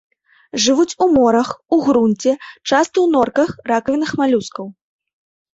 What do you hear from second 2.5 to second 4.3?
часта ў норках, ракавінах